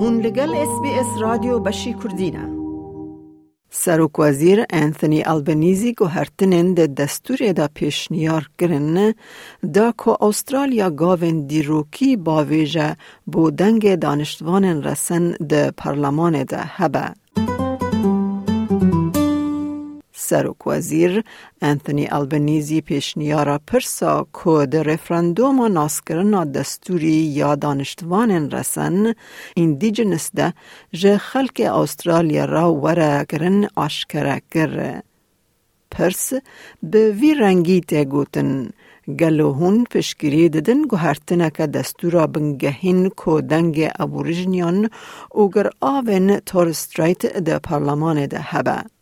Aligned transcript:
هون 0.00 0.20
لگل 0.20 0.54
اس 0.54 0.80
بی 0.82 0.90
اس 0.90 1.06
رادیو 1.20 1.58
بشی 1.58 1.94
کردینه 1.94 2.48
سروک 3.70 4.18
وزیر 4.18 4.64
انتونی 4.70 5.22
البنیزی 5.22 5.92
گوهرتنین 5.94 6.74
ده 6.74 6.86
دستور 6.86 7.52
دا 7.52 7.68
پیشنیار 7.74 8.50
گرن 8.58 9.14
دا 9.74 9.92
که 10.04 10.22
استرالیا 10.24 10.90
گاوین 10.90 11.46
دیروکی 11.46 12.16
باویجه 12.16 12.96
بودنگ 13.26 13.94
دانشتوان 13.94 14.64
رسن 14.82 15.30
ده 15.30 15.70
پارلمان 15.70 16.44
ده 16.44 16.60
هبه. 16.62 17.14
سروک 20.28 20.66
وزیر 20.66 21.24
انتونی 21.62 22.06
البنیزی 22.10 22.80
پیشنیارا 22.80 23.60
پرسا 23.66 24.26
که 24.44 24.66
در 24.66 24.82
رفرندوم 24.82 25.62
ناسکرنا 25.62 26.44
دستوری 26.44 27.18
یا 27.40 27.54
دانشتوان 27.54 28.50
رسن 28.50 29.14
ایندیجنس 29.54 30.30
ده 30.34 30.52
جه 30.92 31.18
خلق 31.18 31.60
استرالیا 31.60 32.44
را 32.44 32.74
وره 32.74 33.24
کرن 33.28 33.68
آشکره 33.76 34.42
کره. 34.50 35.02
پرس 35.90 36.32
به 36.82 37.10
وی 37.10 37.34
رنگی 37.34 37.80
تگوتن 37.80 38.70
گلو 39.20 39.52
هون 39.52 39.84
پشگیری 39.84 40.48
ددن 40.48 40.82
گوهرتنه 40.82 41.50
که 41.50 41.66
دستورا 41.66 42.26
بنگهین 42.26 43.08
کو 43.08 43.40
دنگ 43.40 43.90
ابوریجنیان 43.98 44.90
اوگر 45.30 45.70
آوین 45.80 46.40
تورستریت 46.40 47.26
ده 47.26 47.58
پارلمان 47.58 48.26
ده 48.26 48.40
هبه. 48.40 48.97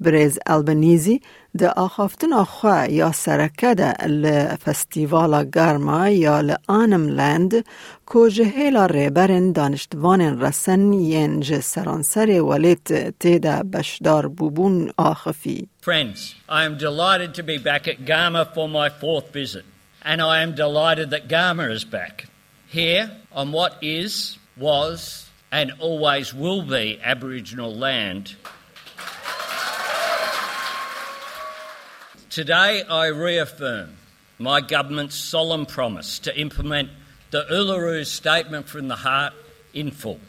برز 0.00 0.38
البنیزی 0.46 1.20
ده 1.58 1.68
آخافتن 1.68 2.32
آخوا 2.32 2.86
یا 2.86 3.12
سرکه 3.12 3.74
ده 3.74 4.06
لفستیوالا 4.06 5.44
گرما 5.44 6.08
یا 6.08 6.40
لآنم 6.40 7.08
لند 7.08 7.64
کو 8.06 8.28
جهیلا 8.28 8.86
ریبرن 8.86 9.52
دانشتوان 9.52 10.20
رسن 10.40 10.92
ین 10.92 11.40
جه 11.40 11.60
سرانسر 11.60 12.40
ولیت 12.42 13.18
تیده 13.18 13.62
بشدار 13.62 14.28
بوبون 14.28 14.92
آخفی. 14.96 15.68
Friends, 15.80 16.34
I 16.48 16.64
am 16.64 16.76
delighted 16.76 17.34
to 17.34 17.42
be 17.42 17.58
back 17.58 17.88
at 17.88 18.04
Garma 18.04 18.54
for 18.54 18.68
my 18.68 18.88
fourth 18.88 19.32
visit. 19.32 19.64
And 20.02 20.20
I 20.22 20.42
am 20.42 20.54
delighted 20.54 21.10
that 21.10 21.28
Garma 21.28 21.70
is 21.70 21.84
back. 21.84 22.26
Here 22.68 23.10
on 23.32 23.52
what 23.52 23.72
is, 23.82 24.38
was, 24.56 25.28
and 25.50 25.72
always 25.80 26.34
will 26.34 26.62
be 26.62 27.00
Aboriginal 27.02 27.74
land 27.74 28.36
Today, 32.37 32.83
I 32.89 33.07
reaffirm 33.07 33.97
my 34.37 34.61
government's 34.61 35.15
solemn 35.15 35.65
promise 35.65 36.19
to 36.19 36.39
implement 36.39 36.89
the 37.31 37.45
Uluru 37.49 38.05
Statement 38.05 38.67
from 38.69 38.87
the 38.87 38.95
Heart 38.95 39.33
in 39.73 39.89
full. 39.91 40.19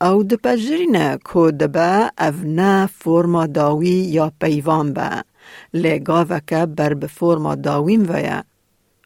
او 0.00 0.22
د 0.22 0.34
پجرینه 0.42 1.16
کو 1.24 1.50
دبا 1.50 2.10
او 2.18 2.34
نه 2.44 2.88
فرما 3.02 3.46
داوی 3.46 3.88
یا 3.88 4.32
پیوان 4.40 4.92
به 4.92 5.24
لگاوکه 5.74 6.66
بر 6.66 6.94
به 6.94 7.06
فرما 7.06 7.54
داویم 7.54 8.06
ویا 8.08 8.44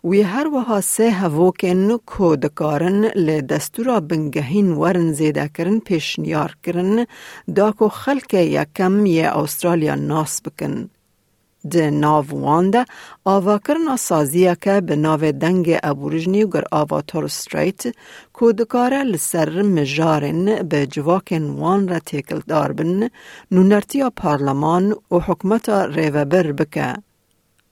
وی 0.03 0.21
هر 0.21 0.47
وها 0.47 0.81
سه 0.81 1.11
هوکن 1.11 1.97
کو 2.11 2.35
دکارن 2.35 3.03
ل 3.25 3.41
دستورا 3.41 3.99
بنگهین 3.99 4.71
ورن 4.71 5.11
زیده 5.13 5.47
کرن 5.57 5.79
پیشنیار 5.79 6.55
کرن 6.63 7.05
دا 7.55 7.71
کو 7.71 7.89
خلک 7.89 8.33
یکم 8.33 9.05
یه 9.05 9.37
استرالیا 9.41 9.95
ناس 9.95 10.41
بکن. 10.45 10.89
د 11.73 11.75
ناو 11.77 12.71
ده 12.73 12.85
آوا 13.25 13.57
کرنا 13.57 13.95
سازیه 13.97 14.55
که 14.61 14.81
به 14.81 14.95
ناو 14.95 15.31
دنگ 15.31 15.79
ابوریجنی 15.83 16.45
گر 16.53 16.63
آوا 16.71 17.01
تور 17.01 17.27
ستریت 17.27 17.81
کو 18.33 18.51
دکاره 18.51 19.03
لسر 19.03 19.61
مجارن 19.61 20.63
به 20.69 20.87
جواکن 20.87 21.43
وان 21.43 21.87
را 21.87 21.99
تیکل 21.99 22.41
داربن 22.47 23.09
نونرتیا 23.51 24.09
پارلمان 24.09 24.91
و 25.11 25.19
حکمتا 25.19 25.85
ریوبر 25.85 26.51
بکه. 26.51 27.10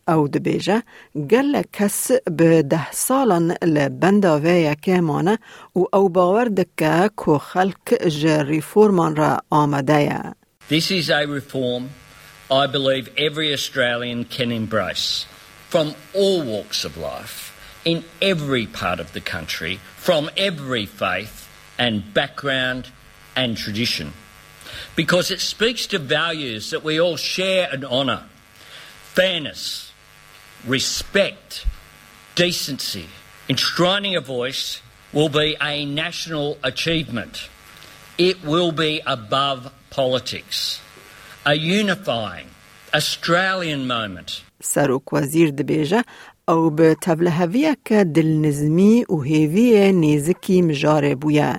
او 0.09 0.29
دبیجه 0.29 0.83
گل 1.31 1.63
کس 1.73 2.11
به 2.11 2.63
ده 2.63 2.91
سالن 2.91 3.57
لبندا 3.63 4.39
وی 4.39 4.75
کمانه 4.75 5.39
و 5.77 5.81
او 5.93 6.09
باور 6.09 6.45
دکه 6.45 7.11
که 7.25 7.39
خلق 7.39 8.09
جه 8.09 8.43
ریفورمان 8.43 9.17
را 9.17 9.41
آمده 9.51 10.35
This 10.69 10.91
is 10.91 11.11
a 11.11 11.27
reform 11.27 11.91
I 12.51 12.67
believe 12.67 13.11
every 13.17 13.53
Australian 13.53 14.25
can 14.25 14.53
embrace 14.53 15.27
from 15.75 15.95
all 16.15 16.43
walks 16.43 16.85
of 16.85 16.97
life, 16.97 17.37
in 17.85 18.05
every 18.23 18.67
part 18.67 19.01
of 19.01 19.13
the 19.13 19.21
country, 19.21 19.81
from 19.97 20.31
every 20.37 20.87
faith 20.87 21.49
and 21.79 22.15
background 22.15 22.91
and 23.35 23.57
tradition. 23.57 24.13
Because 24.95 25.33
it 25.33 25.41
speaks 25.41 25.87
to 25.89 25.99
values 25.99 26.71
that 26.71 26.85
we 26.85 27.01
all 27.01 27.17
share 27.17 27.69
and 27.73 27.85
honour 27.85 28.23
fairness, 29.15 29.88
respect, 30.67 31.67
decency, 32.35 33.07
enshrining 33.49 34.17
a 34.17 34.21
voice 34.21 34.81
will 35.13 35.29
be 35.29 35.57
a 35.61 35.85
national 35.85 36.59
achievement. 36.63 37.49
It 38.19 38.45
will 38.45 38.73
be 38.73 39.01
above 39.07 39.73
politics. 39.91 40.81
A 41.47 41.55
unifying 41.55 42.49
Australian 42.95 43.87
moment. 43.87 44.43
سروک 44.63 45.13
وزیر 45.13 45.51
دبیجه 45.51 46.05
او 46.49 46.71
به 46.71 46.97
تبلهویه 47.03 47.77
که 47.85 48.05
دلنزمی 48.05 49.05
و 49.05 49.21
هیویه 49.21 49.93
نیزکی 49.93 50.63
مجاره 50.63 51.15
بویه. 51.15 51.59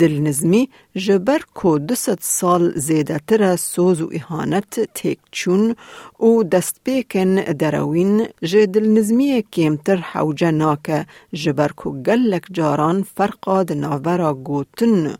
دلنزمی 0.00 0.68
جبر 1.04 1.42
کو 1.54 1.78
دست 1.78 2.20
سال 2.20 2.72
زیده 2.86 3.18
تر 3.26 3.56
سوز 3.56 4.00
و 4.00 4.08
احانت 4.12 4.80
تیک 4.94 5.18
چون 5.30 5.76
و 6.20 6.42
دست 6.42 6.76
بیکن 6.84 7.34
دروین 7.34 8.26
جه 8.42 8.66
دلنزمی 8.66 9.42
کمتر 9.52 9.96
حوجه 9.96 10.50
ناکه 10.50 11.06
جبر 11.32 11.72
کو 11.72 11.92
گلک 12.06 12.44
جاران 12.52 12.98
فرقا 13.16 13.62
د 13.62 13.72
ناورا 13.72 14.34
گوتن 14.34 15.14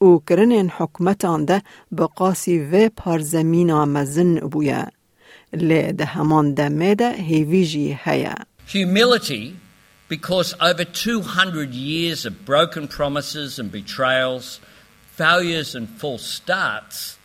و 0.00 0.18
کرنین 0.28 0.68
حکمتان 0.78 1.44
ده 1.44 1.62
بقاسی 1.98 2.58
و 2.58 2.88
پارزمین 2.96 3.70
آمزن 3.70 4.34
بویه. 4.34 4.86
لی 5.52 5.92
ده 5.92 6.04
همان 6.04 6.54
دمه 6.54 6.94
ده 6.94 7.12
هیویجی. 7.12 7.98
Humility 8.66 9.42
because 10.12 10.54
over 10.60 10.84
200 10.84 11.72
years 11.72 12.26
of 12.26 12.44
broken 12.44 12.86
promises 12.86 13.58
and 13.58 13.72
betrayals, 13.72 14.60
failures 15.12 15.74
and 15.74 15.88
false 15.88 16.22
starts 16.22 17.16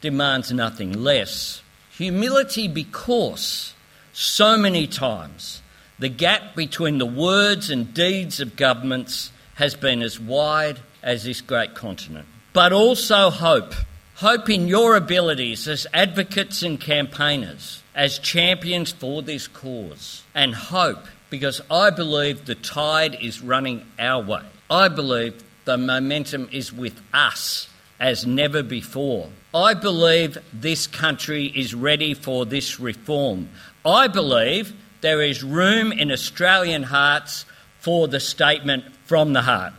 demands 0.00 0.50
nothing 0.50 0.90
less. 0.90 1.60
Humility 1.98 2.66
because 2.66 3.74
so 4.14 4.56
many 4.56 4.86
times 4.86 5.60
the 5.98 6.08
gap 6.08 6.54
between 6.56 6.96
the 6.96 7.04
words 7.04 7.68
and 7.68 7.92
deeds 7.92 8.40
of 8.40 8.56
governments 8.56 9.32
has 9.56 9.74
been 9.74 10.00
as 10.00 10.18
wide 10.18 10.80
as 11.02 11.24
this 11.24 11.42
great 11.42 11.74
continent. 11.74 12.26
But 12.54 12.72
also 12.72 13.28
hope. 13.28 13.74
Hope 14.14 14.48
in 14.48 14.66
your 14.66 14.96
abilities 14.96 15.68
as 15.68 15.86
advocates 15.92 16.62
and 16.62 16.80
campaigners, 16.80 17.82
as 17.94 18.18
champions 18.18 18.92
for 18.92 19.20
this 19.20 19.46
cause. 19.46 20.22
And 20.34 20.54
hope 20.54 21.04
because 21.30 21.62
I 21.70 21.90
believe 21.90 22.44
the 22.44 22.54
tide 22.54 23.16
is 23.20 23.40
running 23.40 23.86
our 23.98 24.22
way. 24.22 24.42
I 24.68 24.88
believe 24.88 25.42
the 25.64 25.78
momentum 25.78 26.48
is 26.52 26.72
with 26.72 27.00
us 27.14 27.68
as 27.98 28.26
never 28.26 28.62
before. 28.62 29.28
I 29.54 29.74
believe 29.74 30.38
this 30.52 30.86
country 30.86 31.46
is 31.46 31.74
ready 31.74 32.14
for 32.14 32.44
this 32.44 32.78
reform. 32.80 33.48
I 33.84 34.08
believe 34.08 34.74
there 35.00 35.22
is 35.22 35.42
room 35.42 35.92
in 35.92 36.12
Australian 36.12 36.82
hearts 36.82 37.46
for 37.78 38.08
the 38.08 38.20
statement 38.20 38.84
from 39.06 39.32
the 39.32 39.42
heart. 39.42 39.72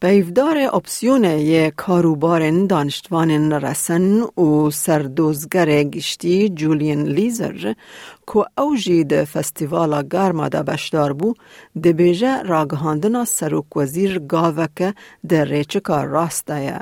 بیفدار 0.00 0.56
اپسیون 0.72 1.24
یه 1.24 1.72
کاروبارن 1.76 2.66
دانشتوان 2.66 3.52
رسن 3.52 4.20
و 4.20 4.70
سردوزگر 4.70 5.82
گشتی 5.82 6.48
جولین 6.48 7.02
لیزر 7.02 7.74
که 8.26 8.44
اوجی 8.58 9.04
ده 9.04 9.24
فستیوالا 9.24 10.02
گرما 10.02 10.48
ده 10.48 10.62
بشدار 10.62 11.12
بو 11.12 11.34
ده 11.82 11.92
بیجه 11.92 12.42
راگهاندنا 12.42 13.24
سروک 13.24 13.76
وزیر 13.76 14.18
گاوکه 14.18 14.94
ده 15.28 15.44
ریچکا 15.44 16.04
راستایه. 16.04 16.80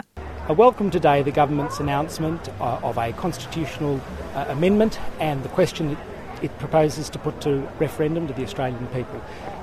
I 0.48 0.52
welcome 0.52 0.90
today 0.90 1.22
the 1.22 1.30
government's 1.30 1.80
announcement 1.80 2.48
of 2.60 2.98
a 2.98 3.12
constitutional 3.12 4.00
amendment 4.34 4.98
and 5.20 5.42
the 5.42 5.48
question 5.48 5.96
it 6.43 6.51
proposes 6.59 7.09
to 7.09 7.19
put 7.19 7.35
to 7.41 7.51
referendum 7.79 8.27
to 8.27 8.33
the 8.33 8.43
Australian 8.43 8.87
people. 8.87 9.19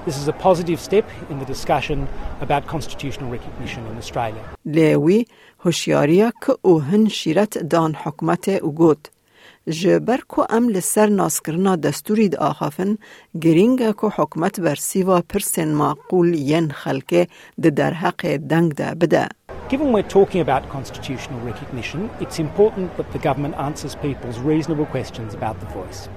This 0.06 0.16
is 0.22 0.28
a 0.28 0.32
positive 0.32 0.80
step 0.88 1.06
in 1.30 1.38
the 1.38 1.48
discussion 1.54 1.98
about 2.40 2.66
constitutional 2.66 3.28
recognition 3.30 3.82
in 3.90 3.96
Australia. 3.96 4.44
لیوی 4.64 5.26
هوشیاریا 5.60 6.32
که 6.46 6.56
او 6.62 6.80
هن 6.80 7.08
شیرت 7.08 7.58
دان 7.58 7.94
حکمت 7.94 8.48
او 8.48 8.74
گوت. 8.74 9.10
جبر 9.68 10.20
کو 10.28 10.44
ام 10.50 10.68
لسر 10.68 11.08
ناسکرنا 11.08 11.76
دستوری 11.76 12.28
دا 12.28 12.38
آخافن 12.38 12.98
گرینگا 13.42 13.92
کو 13.92 14.08
حکمت 14.16 14.60
بر 14.60 14.74
سیوا 14.74 15.20
پرسن 15.20 15.68
معقول 15.68 16.34
ین 16.34 16.70
خلکه 16.70 17.26
ده 17.62 17.70
در 17.70 17.92
حق 17.92 18.36
دنگ 18.36 18.72
ده 18.74 18.94
بده. 18.94 19.28
Given 19.68 19.92
we're 19.92 20.12
talking 20.18 20.40
about 20.40 20.68
constitutional 20.68 21.40
recognition, 21.40 22.08
it's 22.20 22.38
important 22.38 22.96
that 22.96 23.10
the 23.12 23.18
government 23.18 23.54
answers 23.68 23.96
people's 23.96 24.38
reasonable 24.38 24.86
questions 24.86 25.34
about 25.34 25.56
the 25.58 25.66
voice. 25.66 26.08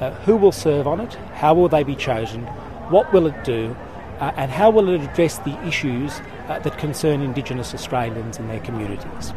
Uh, 0.00 0.10
who 0.24 0.36
will 0.36 0.52
serve 0.52 0.86
on 0.86 1.00
it? 1.00 1.14
How 1.34 1.54
will 1.54 1.68
they 1.68 1.82
be 1.82 1.96
chosen? 1.96 2.44
What 2.90 3.12
will 3.12 3.26
it 3.26 3.44
do? 3.44 3.74
Uh, 4.20 4.32
and 4.36 4.50
how 4.50 4.70
will 4.70 4.88
it 4.88 5.00
address 5.02 5.38
the 5.38 5.58
issues 5.66 6.20
uh, 6.48 6.58
that 6.58 6.78
concern 6.78 7.20
Indigenous 7.22 7.74
Australians 7.74 8.38
and 8.38 8.48
their 8.48 8.60
communities? 8.60 9.32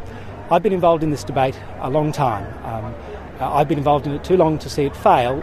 I've 0.50 0.62
been 0.62 0.72
involved 0.72 1.02
in 1.02 1.10
this 1.10 1.24
debate 1.24 1.58
a 1.80 1.90
long 1.90 2.12
time. 2.12 2.46
Um, 2.64 2.94
I've 3.40 3.68
been 3.68 3.78
involved 3.78 4.06
in 4.06 4.12
it 4.12 4.24
too 4.24 4.36
long 4.36 4.58
to 4.58 4.68
see 4.68 4.84
it 4.84 4.94
fail 4.96 5.42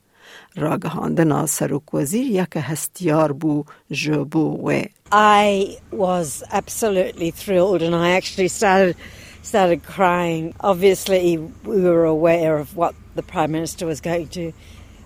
راگهاندنا 0.56 1.46
سروک 1.46 1.94
وزیر 1.94 2.26
یک 2.26 2.56
هستیار 2.56 3.32
بو 3.32 3.64
جبو 3.90 4.58
و 4.62 4.82
I 5.12 5.78
was 5.92 6.42
absolutely 6.50 7.30
thrilled, 7.30 7.82
and 7.82 7.94
I 7.94 8.10
actually 8.10 8.48
started 8.48 8.96
started 9.42 9.84
crying. 9.84 10.54
Obviously, 10.60 11.38
we 11.64 11.80
were 11.82 12.04
aware 12.04 12.58
of 12.58 12.76
what 12.76 12.94
the 13.14 13.22
prime 13.22 13.52
minister 13.52 13.86
was 13.86 14.00
going 14.00 14.28
to 14.28 14.52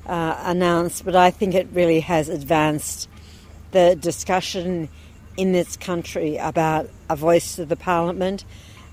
uh, 0.06 0.34
announce, 0.44 1.02
but 1.02 1.14
I 1.14 1.30
think 1.30 1.54
it 1.54 1.68
really 1.72 2.00
has 2.00 2.28
advanced 2.28 3.08
the 3.72 3.96
discussion 3.96 4.88
in 5.36 5.52
this 5.52 5.76
country 5.76 6.36
about 6.38 6.88
a 7.10 7.16
voice 7.16 7.56
to 7.56 7.64
the 7.66 7.76
parliament. 7.76 8.44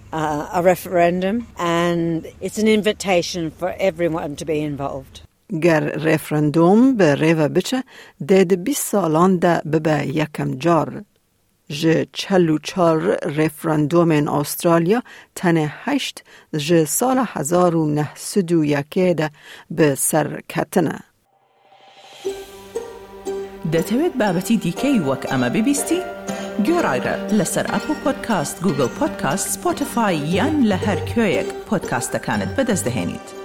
Uh, 0.10 0.50
a 0.54 0.64
referendum, 0.64 1.46
and 1.58 2.26
it's 2.40 2.58
an 2.58 2.68
invitation 2.80 3.52
for 3.52 3.76
everyone 3.78 4.38
to 4.38 4.46
be 4.46 4.62
involved. 4.62 5.22
گەر 5.65 5.85
ڕێفرەندۆم 6.05 6.81
بە 6.99 7.09
ڕێوە 7.23 7.49
بچە 7.57 7.81
دێد 8.29 8.51
بی 8.65 8.75
ساڵاندا 8.89 9.55
ببە 9.71 9.99
یەکەم 10.21 10.51
جار. 10.65 10.91
ji 11.79 12.07
çel 12.13 12.47
û 12.55 12.57
çar 12.63 12.99
referendomên 13.39 14.27
Astralya 14.27 15.03
tenê 15.35 15.67
heşt 15.85 16.17
ji 16.55 16.87
sala 16.87 17.25
hezar 17.35 17.73
û 17.73 17.83
neh 17.97 18.11
sid 18.17 18.49
û 18.59 18.61
yekê 18.75 19.19
de 19.19 19.29
bi 19.77 19.89
serketine. 19.97 20.99
دەتەوێت 23.73 24.15
بابەتی 24.21 24.57
دیکەی 24.65 24.99
وەک 25.09 25.23
ئەمە 25.31 25.49
ببیستی؟ 25.55 26.01
گۆڕایرە 26.67 27.15
لەسەر 27.39 27.67
ئەپ 27.73 27.87
و 27.91 27.95
پۆدکاست 28.03 28.57
گوگل 28.65 28.91
پۆدکاست 28.99 29.47
سپۆتفاای 29.55 30.17
یان 30.37 30.55
لە 30.71 30.79
هەر 30.87 30.99
کوێیەک 31.11 31.49
پۆدکاستەکانت 31.69 32.51
بەدەستدەێنیت. 32.57 33.42